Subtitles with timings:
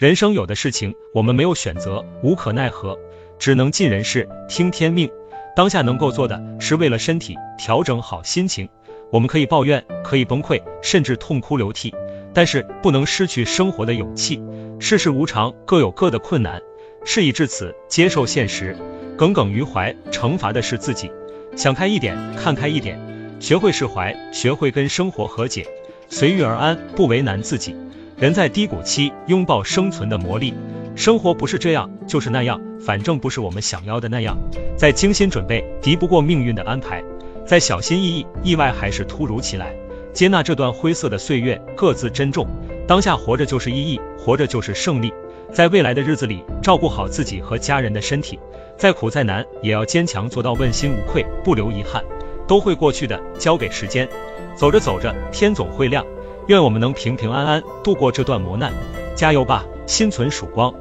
[0.00, 2.98] 人生有的事情我们没有选择，无可奈何，
[3.38, 5.10] 只能尽人事，听天命。
[5.54, 8.66] 当下能够做的是为了身体调整好心情。
[9.12, 11.94] 我们可以抱怨，可以崩溃，甚至痛哭流涕，
[12.32, 14.42] 但是不能失去生活的勇气。
[14.78, 16.62] 世事无常，各有各的困难。
[17.04, 18.74] 事已至此，接受现实，
[19.18, 21.12] 耿耿于怀，惩罚的是自己。
[21.56, 22.98] 想开一点，看开一点，
[23.38, 25.66] 学会释怀，学会跟生活和解，
[26.08, 27.76] 随遇而安，不为难自己。
[28.20, 30.52] 人在低谷期，拥抱生存的魔力。
[30.94, 34.36] 生活不是这样，就是那样，反正不是我们想要的那样。
[34.76, 37.02] 再精心准备，敌不过命运的安排。
[37.46, 39.74] 再小心翼翼，意外还是突如其来。
[40.12, 42.46] 接纳这段灰色的岁月，各自珍重。
[42.86, 45.10] 当下活着就是意义，活着就是胜利。
[45.50, 48.38] 在未来的日子里，照顾好自己和家人的身体，
[48.76, 52.04] 再苦再难，也要坚强做到问心无愧，不留遗憾。
[52.46, 54.06] 都会过去的，交给时间。
[54.54, 56.04] 走着走着，天总会亮。
[56.50, 58.72] 愿我们能平平安安度过这段磨难。
[59.14, 60.74] 加油吧，心存曙光。